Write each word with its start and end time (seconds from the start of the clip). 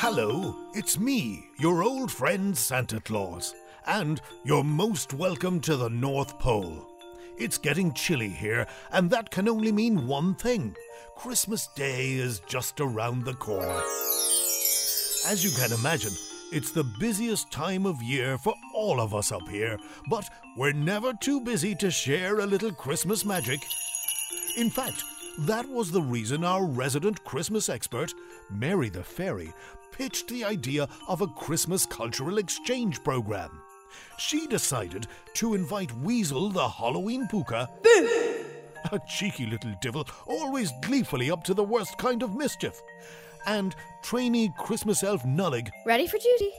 Hello, 0.00 0.54
it's 0.74 0.96
me, 0.96 1.48
your 1.58 1.82
old 1.82 2.12
friend 2.12 2.56
Santa 2.56 3.00
Claus, 3.00 3.52
and 3.84 4.20
you're 4.44 4.62
most 4.62 5.12
welcome 5.12 5.58
to 5.62 5.76
the 5.76 5.90
North 5.90 6.38
Pole. 6.38 6.86
It's 7.36 7.58
getting 7.58 7.92
chilly 7.94 8.28
here, 8.28 8.68
and 8.92 9.10
that 9.10 9.32
can 9.32 9.48
only 9.48 9.72
mean 9.72 10.06
one 10.06 10.36
thing 10.36 10.76
Christmas 11.16 11.66
Day 11.74 12.12
is 12.12 12.38
just 12.46 12.80
around 12.80 13.24
the 13.24 13.34
corner. 13.34 13.82
As 15.26 15.42
you 15.42 15.50
can 15.50 15.76
imagine, 15.76 16.12
it's 16.52 16.70
the 16.70 16.88
busiest 17.00 17.50
time 17.50 17.84
of 17.84 18.00
year 18.00 18.38
for 18.38 18.54
all 18.72 19.00
of 19.00 19.12
us 19.12 19.32
up 19.32 19.48
here, 19.48 19.80
but 20.08 20.30
we're 20.56 20.72
never 20.72 21.12
too 21.12 21.40
busy 21.40 21.74
to 21.74 21.90
share 21.90 22.38
a 22.38 22.46
little 22.46 22.72
Christmas 22.72 23.24
magic. 23.24 23.58
In 24.56 24.70
fact, 24.70 25.02
that 25.42 25.68
was 25.68 25.92
the 25.92 26.02
reason 26.02 26.42
our 26.42 26.66
resident 26.66 27.22
Christmas 27.22 27.68
expert, 27.68 28.12
Mary 28.50 28.88
the 28.88 29.04
Fairy, 29.04 29.52
pitched 29.98 30.28
the 30.28 30.44
idea 30.44 30.88
of 31.08 31.20
a 31.20 31.26
Christmas 31.26 31.84
cultural 31.84 32.38
exchange 32.38 33.02
program. 33.02 33.60
She 34.16 34.46
decided 34.46 35.08
to 35.34 35.54
invite 35.54 35.92
Weasel 35.96 36.50
the 36.50 36.68
Halloween 36.68 37.26
Pooka, 37.26 37.68
a 38.92 39.00
cheeky 39.08 39.46
little 39.46 39.74
devil, 39.80 40.06
always 40.26 40.72
gleefully 40.82 41.32
up 41.32 41.42
to 41.44 41.52
the 41.52 41.64
worst 41.64 41.98
kind 41.98 42.22
of 42.22 42.36
mischief, 42.36 42.80
and 43.46 43.74
trainee 44.04 44.52
Christmas 44.56 45.02
elf 45.02 45.24
Nullig 45.24 45.68
Ready 45.84 46.06
for 46.06 46.18
duty? 46.18 46.52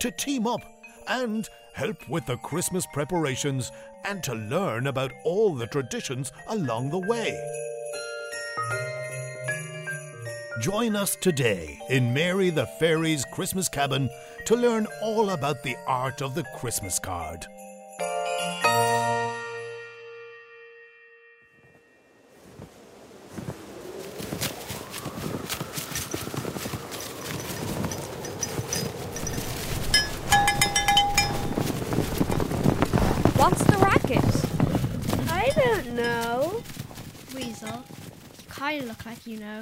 to 0.00 0.10
team 0.10 0.48
up 0.48 0.60
and 1.06 1.48
help 1.74 2.08
with 2.08 2.26
the 2.26 2.38
Christmas 2.38 2.86
preparations 2.92 3.70
and 4.04 4.22
to 4.24 4.34
learn 4.34 4.88
about 4.88 5.12
all 5.24 5.54
the 5.54 5.66
traditions 5.68 6.32
along 6.48 6.90
the 6.90 6.98
way. 6.98 7.38
Join 10.60 10.94
us 10.94 11.16
today 11.16 11.80
in 11.88 12.12
Mary 12.12 12.50
the 12.50 12.66
Fairy's 12.66 13.24
Christmas 13.32 13.66
cabin 13.66 14.10
to 14.44 14.54
learn 14.54 14.86
all 15.00 15.30
about 15.30 15.62
the 15.62 15.74
art 15.86 16.20
of 16.20 16.34
the 16.34 16.44
Christmas 16.58 16.98
card. 16.98 17.46
What's 33.34 33.64
the 33.64 33.78
racket? 33.78 35.30
I 35.30 35.50
don't 35.56 35.94
know. 35.94 36.62
Weasel, 37.34 37.82
you 38.36 38.44
kind 38.50 38.82
of 38.82 38.88
look 38.88 39.06
like 39.06 39.26
you 39.26 39.38
know. 39.40 39.60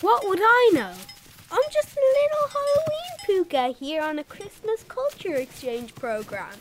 What 0.00 0.26
would 0.26 0.40
I 0.42 0.70
know? 0.72 0.94
I'm 1.52 1.62
just 1.70 1.94
a 1.94 2.00
little 2.00 2.48
Halloween 2.54 3.44
Pooka 3.44 3.76
here 3.76 4.02
on 4.02 4.18
a 4.18 4.24
Christmas 4.24 4.82
culture 4.84 5.34
exchange 5.34 5.94
program. 5.94 6.54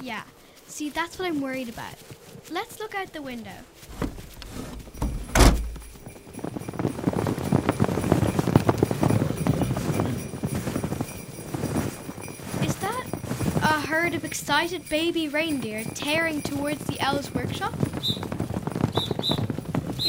Yeah, 0.00 0.22
see, 0.66 0.88
that's 0.88 1.18
what 1.18 1.28
I'm 1.28 1.42
worried 1.42 1.68
about. 1.68 1.94
Let's 2.50 2.80
look 2.80 2.94
out 2.94 3.12
the 3.12 3.20
window. 3.20 3.50
Is 12.62 12.76
that 12.76 13.06
a 13.62 13.80
herd 13.86 14.14
of 14.14 14.24
excited 14.24 14.88
baby 14.88 15.28
reindeer 15.28 15.84
tearing 15.94 16.40
towards 16.40 16.82
the 16.86 16.98
elves' 17.00 17.34
workshop? 17.34 17.74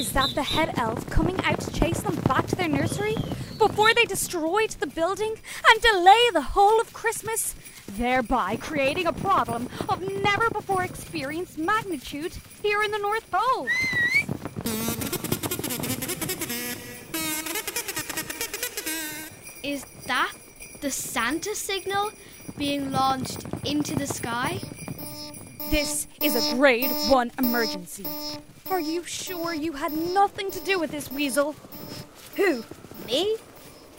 Is 0.07 0.13
that 0.13 0.35
the 0.35 0.43
head 0.43 0.71
elf 0.77 1.09
coming 1.09 1.37
out 1.43 1.59
to 1.59 1.71
chase 1.77 1.99
them 1.99 2.15
back 2.21 2.47
to 2.47 2.55
their 2.55 2.69
nursery 2.69 3.15
before 3.57 3.93
they 3.93 4.05
destroyed 4.05 4.69
the 4.69 4.87
building 4.87 5.35
and 5.69 5.81
delay 5.81 6.29
the 6.31 6.41
whole 6.41 6.79
of 6.79 6.93
Christmas, 6.93 7.55
thereby 7.89 8.55
creating 8.55 9.05
a 9.05 9.11
problem 9.11 9.67
of 9.89 10.01
never 10.23 10.49
before 10.49 10.83
experienced 10.83 11.57
magnitude 11.57 12.31
here 12.63 12.81
in 12.83 12.91
the 12.91 12.99
North 12.99 13.29
Pole? 13.29 13.67
Is 19.61 19.85
that 20.05 20.31
the 20.79 20.89
Santa 20.89 21.53
signal 21.53 22.11
being 22.57 22.93
launched 22.93 23.45
into 23.65 23.93
the 23.93 24.07
sky? 24.07 24.61
This 25.69 26.07
is 26.21 26.33
a 26.33 26.55
grade 26.55 26.91
one 27.09 27.29
emergency. 27.37 28.05
Are 28.69 28.81
you 28.81 29.03
sure 29.03 29.53
you 29.53 29.71
had 29.71 29.93
nothing 29.93 30.51
to 30.51 30.59
do 30.59 30.77
with 30.77 30.91
this, 30.91 31.09
Weasel? 31.09 31.55
Who? 32.35 32.63
Me? 33.05 33.37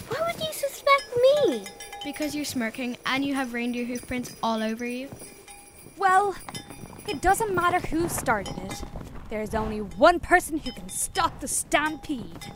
Why 0.08 0.26
would 0.26 0.40
you 0.40 0.52
suspect 0.52 1.16
me? 1.16 1.64
Because 2.04 2.34
you're 2.34 2.44
smirking 2.44 2.96
and 3.06 3.24
you 3.24 3.34
have 3.34 3.54
reindeer 3.54 3.86
hoof 3.86 4.06
prints 4.06 4.36
all 4.42 4.62
over 4.62 4.84
you. 4.84 5.08
Well, 5.96 6.36
it 7.08 7.22
doesn't 7.22 7.54
matter 7.54 7.80
who 7.80 8.08
started 8.08 8.58
it. 8.58 8.84
There's 9.30 9.54
only 9.54 9.80
one 9.80 10.20
person 10.20 10.58
who 10.58 10.72
can 10.72 10.88
stop 10.90 11.40
the 11.40 11.48
stampede. 11.48 12.46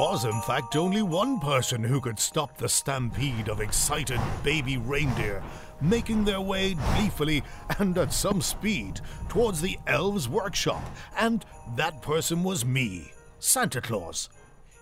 Was, 0.00 0.24
in 0.24 0.40
fact, 0.40 0.76
only 0.76 1.02
one 1.02 1.38
person 1.38 1.84
who 1.84 2.00
could 2.00 2.18
stop 2.18 2.56
the 2.56 2.66
stampede 2.66 3.50
of 3.50 3.60
excited 3.60 4.18
baby 4.42 4.78
reindeer 4.78 5.42
making 5.82 6.24
their 6.24 6.40
way 6.40 6.72
gleefully 6.72 7.42
and 7.78 7.98
at 7.98 8.10
some 8.10 8.40
speed 8.40 8.98
towards 9.28 9.60
the 9.60 9.78
elves' 9.86 10.26
workshop, 10.26 10.82
and 11.18 11.44
that 11.76 12.00
person 12.00 12.42
was 12.42 12.64
me, 12.64 13.12
Santa 13.40 13.82
Claus. 13.82 14.30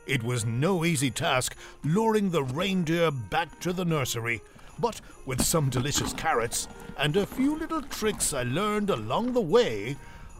It 0.07 0.23
was 0.23 0.47
no 0.47 0.85
easy 0.85 1.11
task 1.11 1.57
luring 1.83 2.31
the 2.31 2.45
reindeer 2.45 3.11
back 3.11 3.59
to 3.59 3.73
the 3.73 3.85
nursery, 3.85 4.41
but 4.79 5.01
with 5.27 5.43
some 5.43 5.69
delicious 5.69 6.13
carrots 6.13 6.69
and 6.97 7.17
a 7.17 7.27
few 7.27 7.59
little 7.59 7.83
tricks 7.83 8.33
I 8.33 8.45
learned 8.45 8.91
along 8.91 9.33
the 9.33 9.41
way, 9.41 9.97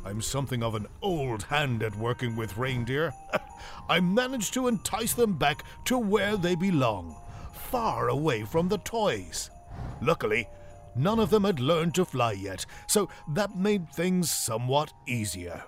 I'm 0.09 0.23
something 0.23 0.63
of 0.63 0.75
an 0.75 0.87
old 1.03 1.43
hand 1.43 1.83
at 1.83 1.95
working 1.95 2.35
with 2.35 2.57
reindeer. 2.57 3.13
I 3.91 4.01
managed 4.01 4.55
to 4.55 4.67
entice 4.67 5.13
them 5.13 5.37
back 5.37 5.65
to 5.85 5.99
where 5.99 6.39
they 6.39 6.55
belong, 6.55 7.15
far 7.53 8.09
away 8.09 8.45
from 8.45 8.69
the 8.69 8.79
toys. 8.79 9.51
Luckily, 10.01 10.49
none 10.97 11.19
of 11.19 11.29
them 11.29 11.45
had 11.45 11.61
learned 11.61 11.95
to 11.97 12.07
fly 12.07 12.33
yet, 12.33 12.65
so 12.87 13.11
that 13.35 13.59
made 13.59 13.91
things 13.91 14.31
somewhat 14.31 14.95
easier. 15.07 15.63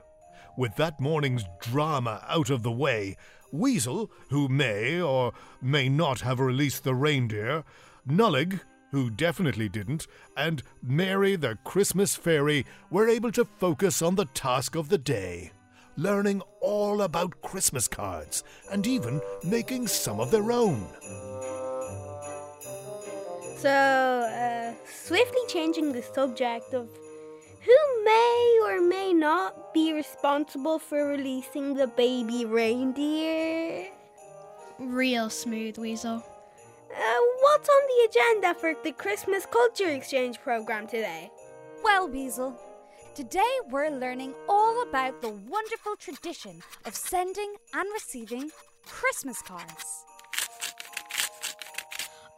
With 0.57 0.75
that 0.77 1.01
morning's 1.01 1.45
drama 1.61 2.25
out 2.27 2.49
of 2.49 2.63
the 2.63 2.73
way, 2.73 3.19
Weasel, 3.53 4.11
who 4.31 4.49
may 4.49 5.03
or 5.03 5.35
may 5.61 5.91
not 5.91 6.23
have 6.23 6.41
released 6.41 6.83
the 6.83 6.95
reindeer, 6.95 7.63
Nullig, 8.09 8.61
who 8.91 9.11
definitely 9.11 9.69
didn't, 9.69 10.07
and 10.37 10.63
Mary 10.83 11.37
the 11.37 11.59
Christmas 11.65 12.17
Fairy 12.17 12.67
were 12.91 13.09
able 13.09 13.33
to 13.33 13.45
focus 13.45 14.03
on 14.03 14.15
the 14.15 14.27
task 14.27 14.75
of 14.75 14.89
the 14.89 14.99
day, 14.99 15.53
learning 15.97 16.43
all 16.61 17.03
about 17.03 17.41
Christmas 17.43 17.89
cards 17.89 18.45
and 18.71 18.87
even 18.87 19.21
making 19.45 19.87
some 19.87 20.21
of 20.21 20.31
their 20.31 20.53
own. 20.53 20.87
So, 23.57 23.69
uh, 23.69 24.73
swiftly 24.91 25.43
changing 25.49 25.93
the 25.93 26.03
subject 26.03 26.73
of 26.73 26.89
who 27.61 28.05
may 28.05 28.61
or 28.65 28.81
may 28.81 29.13
not 29.13 29.75
be 29.75 29.93
responsible 29.93 30.79
for 30.79 31.07
releasing 31.07 31.75
the 31.75 31.87
baby 31.87 32.47
reindeer. 32.47 33.89
Real 34.79 35.29
smooth, 35.29 35.77
Weasel. 35.77 36.25
Uh, 36.93 37.21
what's 37.41 37.69
on 37.69 37.83
the 37.87 38.09
agenda 38.09 38.55
for 38.59 38.75
the 38.83 38.91
Christmas 38.91 39.47
Culture 39.47 39.89
Exchange 39.91 40.41
program 40.41 40.89
today? 40.89 41.31
Well, 41.85 42.09
Weasel, 42.09 42.61
today 43.15 43.59
we're 43.71 43.91
learning 43.91 44.35
all 44.49 44.83
about 44.83 45.23
the 45.23 45.29
wonderful 45.29 45.95
tradition 46.01 46.61
of 46.85 46.97
sending 46.97 47.55
and 47.75 47.89
receiving 47.95 48.51
Christmas 48.85 49.41
cards. 49.41 50.05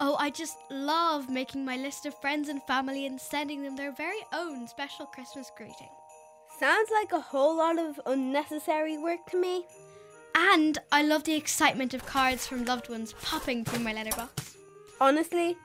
Oh, 0.01 0.17
I 0.19 0.29
just 0.29 0.59
love 0.71 1.31
making 1.31 1.65
my 1.65 1.79
list 1.79 2.05
of 2.05 2.21
friends 2.21 2.51
and 2.51 2.63
family 2.65 3.07
and 3.07 3.19
sending 3.19 3.63
them 3.63 3.77
their 3.77 3.93
very 3.93 4.21
own 4.35 4.69
special 4.69 5.07
Christmas 5.07 5.51
greeting. 5.57 5.89
Sounds 6.61 6.91
like 6.93 7.13
a 7.13 7.21
whole 7.21 7.57
lot 7.57 7.79
of 7.79 7.99
unnecessary 8.05 8.99
work 8.99 9.25
to 9.31 9.41
me. 9.41 9.65
And 10.35 10.79
I 10.91 11.03
love 11.03 11.25
the 11.25 11.35
excitement 11.35 11.95
of 11.95 12.07
cards 12.07 12.47
from 12.47 12.65
loved 12.65 12.89
ones 12.89 13.15
popping 13.23 13.65
through 13.65 13.85
my 13.85 13.93
letterbox. 13.93 14.57
Honestly, 15.01 15.57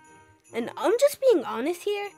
and 0.54 0.70
I'm 0.78 0.94
just 1.00 1.20
being 1.22 1.44
honest 1.44 1.84
here, 1.84 2.10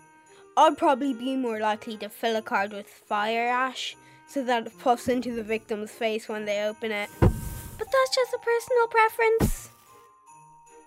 I'd 0.58 0.78
probably 0.78 1.14
be 1.14 1.36
more 1.36 1.60
likely 1.60 1.98
to 1.98 2.10
fill 2.10 2.36
a 2.36 2.42
card 2.42 2.72
with 2.74 2.88
fire 2.88 3.48
ash 3.48 3.96
so 4.28 4.44
that 4.44 4.68
it 4.68 4.80
puffs 4.80 5.08
into 5.08 5.34
the 5.34 5.44
victim's 5.44 5.92
face 5.92 6.28
when 6.28 6.46
they 6.46 6.64
open 6.64 6.92
it. 6.92 7.10
But 7.20 7.88
that's 7.92 8.16
just 8.16 8.34
a 8.34 8.40
personal 8.40 8.88
preference. 8.88 9.70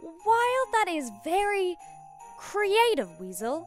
While 0.00 0.67
that 0.73 0.87
is 0.88 1.11
very 1.25 1.76
creative, 2.38 3.09
Weasel, 3.20 3.67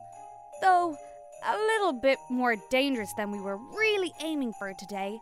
though 0.61 0.97
a 1.45 1.57
little 1.57 1.93
bit 1.93 2.17
more 2.29 2.55
dangerous 2.69 3.13
than 3.13 3.31
we 3.31 3.39
were 3.39 3.57
really 3.57 4.11
aiming 4.21 4.53
for 4.53 4.73
today, 4.73 5.19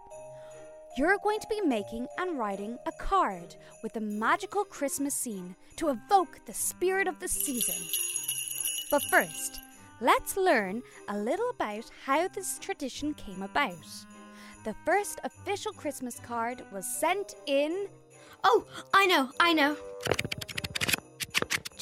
you're 0.95 1.17
going 1.23 1.39
to 1.39 1.47
be 1.47 1.61
making 1.61 2.07
and 2.19 2.37
writing 2.37 2.77
a 2.85 2.91
card 2.91 3.55
with 3.81 3.95
a 3.97 4.01
magical 4.01 4.63
Christmas 4.63 5.15
scene 5.15 5.55
to 5.77 5.89
evoke 5.89 6.39
the 6.45 6.53
spirit 6.53 7.07
of 7.07 7.19
the 7.19 7.27
season. 7.27 7.81
But 8.91 9.01
first, 9.09 9.59
let's 10.01 10.37
learn 10.37 10.83
a 11.09 11.17
little 11.17 11.49
about 11.49 11.89
how 12.05 12.27
this 12.27 12.59
tradition 12.59 13.15
came 13.15 13.41
about. 13.41 13.73
The 14.65 14.75
first 14.85 15.19
official 15.23 15.73
Christmas 15.73 16.19
card 16.19 16.63
was 16.71 16.85
sent 16.85 17.35
in. 17.47 17.87
Oh, 18.43 18.65
I 18.93 19.07
know, 19.07 19.31
I 19.39 19.53
know. 19.53 19.75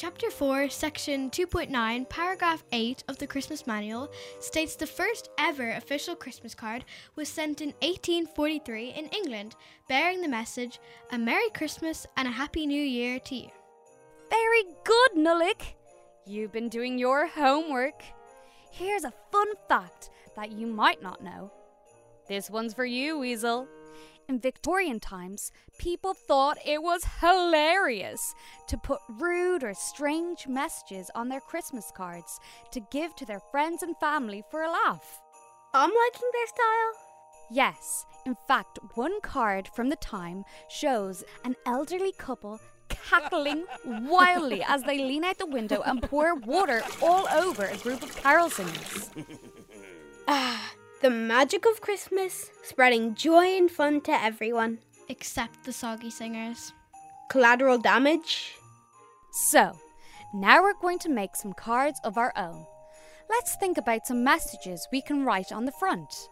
Chapter 0.02 0.32
4, 0.32 0.68
Section 0.68 1.30
2.9, 1.30 2.08
Paragraph 2.08 2.64
8 2.72 3.04
of 3.06 3.18
the 3.18 3.26
Christmas 3.28 3.68
Manual 3.68 4.10
states 4.40 4.74
the 4.74 4.84
first 4.84 5.30
ever 5.38 5.70
official 5.70 6.16
Christmas 6.16 6.56
card 6.56 6.84
was 7.14 7.28
sent 7.28 7.60
in 7.60 7.68
1843 7.82 8.94
in 8.94 9.06
England, 9.10 9.54
bearing 9.88 10.20
the 10.20 10.26
message, 10.26 10.80
A 11.12 11.18
Merry 11.18 11.48
Christmas 11.50 12.04
and 12.16 12.26
a 12.26 12.32
Happy 12.32 12.66
New 12.66 12.82
Year 12.82 13.20
to 13.20 13.36
you. 13.36 13.48
Very 14.28 14.64
good, 14.82 15.12
Nullig! 15.14 15.62
You've 16.26 16.50
been 16.50 16.68
doing 16.68 16.98
your 16.98 17.28
homework. 17.28 18.02
Here's 18.72 19.04
a 19.04 19.14
fun 19.30 19.52
fact 19.68 20.10
that 20.34 20.50
you 20.50 20.66
might 20.66 21.00
not 21.00 21.22
know. 21.22 21.52
This 22.26 22.50
one's 22.50 22.74
for 22.74 22.84
you, 22.84 23.20
Weasel. 23.20 23.68
In 24.28 24.38
Victorian 24.38 25.00
times, 25.00 25.50
people 25.78 26.14
thought 26.14 26.56
it 26.64 26.82
was 26.82 27.04
hilarious 27.20 28.34
to 28.68 28.78
put 28.78 29.00
rude 29.08 29.64
or 29.64 29.74
strange 29.74 30.46
messages 30.46 31.10
on 31.14 31.28
their 31.28 31.40
Christmas 31.40 31.90
cards 31.94 32.38
to 32.70 32.80
give 32.90 33.14
to 33.16 33.26
their 33.26 33.40
friends 33.50 33.82
and 33.82 33.96
family 33.98 34.42
for 34.50 34.62
a 34.62 34.70
laugh. 34.70 35.20
I'm 35.74 35.90
liking 35.90 36.28
their 36.32 36.46
style. 36.46 36.92
Yes, 37.50 38.06
in 38.24 38.36
fact, 38.46 38.78
one 38.94 39.20
card 39.20 39.68
from 39.74 39.88
the 39.88 39.96
time 39.96 40.44
shows 40.68 41.24
an 41.44 41.56
elderly 41.66 42.12
couple 42.12 42.60
cackling 42.88 43.64
wildly 43.84 44.62
as 44.66 44.82
they 44.84 44.98
lean 44.98 45.24
out 45.24 45.38
the 45.38 45.46
window 45.46 45.82
and 45.84 46.02
pour 46.02 46.34
water 46.36 46.82
all 47.02 47.26
over 47.28 47.64
a 47.64 47.76
group 47.78 48.02
of 48.02 48.16
carol 48.16 48.50
singers. 48.50 49.10
Ah, 50.28 50.72
the 51.02 51.10
magic 51.10 51.66
of 51.66 51.80
Christmas, 51.80 52.52
spreading 52.62 53.16
joy 53.16 53.58
and 53.58 53.68
fun 53.68 54.00
to 54.02 54.12
everyone. 54.12 54.78
Except 55.08 55.64
the 55.64 55.72
soggy 55.72 56.10
singers. 56.10 56.72
Collateral 57.28 57.78
damage. 57.78 58.54
So, 59.32 59.76
now 60.32 60.62
we're 60.62 60.80
going 60.80 61.00
to 61.00 61.08
make 61.08 61.34
some 61.34 61.54
cards 61.54 61.98
of 62.04 62.16
our 62.16 62.32
own. 62.36 62.64
Let's 63.28 63.56
think 63.56 63.78
about 63.78 64.06
some 64.06 64.22
messages 64.22 64.86
we 64.92 65.02
can 65.02 65.24
write 65.24 65.50
on 65.50 65.64
the 65.64 65.72
front. 65.72 66.28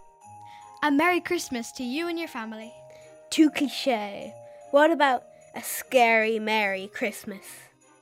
A 0.84 0.90
Merry 0.92 1.20
Christmas 1.20 1.72
to 1.72 1.82
you 1.82 2.06
and 2.06 2.16
your 2.16 2.28
family. 2.28 2.72
Too 3.30 3.50
cliche. 3.50 4.32
What 4.70 4.92
about 4.92 5.24
a 5.56 5.62
scary 5.64 6.38
Merry 6.38 6.86
Christmas? 6.94 7.44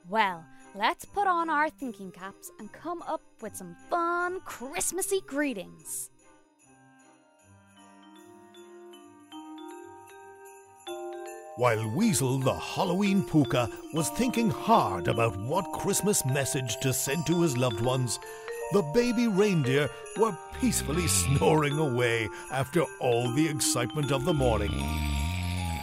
Well, 0.07 0.45
let's 0.75 1.07
put 1.07 1.27
on 1.27 1.49
our 1.49 1.71
thinking 1.71 2.11
caps 2.11 2.51
and 2.59 2.71
come 2.73 3.01
up 3.09 3.23
with 3.41 3.57
some 3.57 3.75
fun 3.89 4.41
Christmassy 4.45 5.23
greetings. 5.27 6.11
While 11.59 11.89
Weasel 11.89 12.39
the 12.39 12.55
Halloween 12.55 13.21
Pooka 13.21 13.69
was 13.93 14.11
thinking 14.11 14.49
hard 14.49 15.09
about 15.09 15.37
what 15.39 15.73
Christmas 15.73 16.25
message 16.25 16.77
to 16.83 16.93
send 16.93 17.27
to 17.27 17.43
his 17.43 17.57
loved 17.57 17.81
ones, 17.81 18.21
the 18.73 18.83
baby 18.95 19.27
reindeer 19.27 19.89
were 20.17 20.39
peacefully 20.61 21.09
snoring 21.09 21.77
away 21.77 22.29
after 22.53 22.85
all 23.01 23.33
the 23.33 23.49
excitement 23.49 24.13
of 24.13 24.25
the 24.25 24.33
morning. 24.33 24.71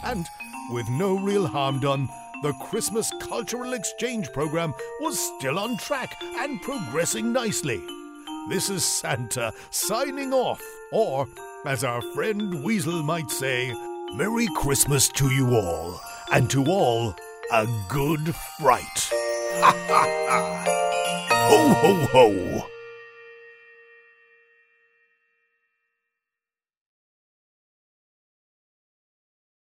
And 0.02 0.24
with 0.70 0.88
no 0.88 1.18
real 1.18 1.46
harm 1.46 1.80
done, 1.80 2.08
the 2.42 2.54
Christmas 2.70 3.12
Cultural 3.20 3.74
Exchange 3.74 4.32
Program 4.32 4.72
was 5.02 5.20
still 5.36 5.58
on 5.58 5.76
track 5.76 6.16
and 6.38 6.58
progressing 6.62 7.34
nicely. 7.34 7.82
This 8.48 8.70
is 8.70 8.82
Santa 8.82 9.52
signing 9.68 10.32
off, 10.32 10.62
or, 10.90 11.28
as 11.66 11.84
our 11.84 12.00
friend 12.14 12.64
Weasel 12.64 13.02
might 13.02 13.30
say, 13.30 13.74
Merry 14.14 14.46
Christmas 14.54 15.08
to 15.08 15.30
you 15.30 15.56
all, 15.56 16.00
and 16.32 16.48
to 16.50 16.64
all 16.66 17.14
a 17.52 17.66
good 17.88 18.34
fright. 18.58 19.10
Ha 19.60 19.74
ha 19.88 20.04
ha! 20.28 21.48
Ho 21.48 21.68
ho 21.74 22.06
ho! 22.12 22.75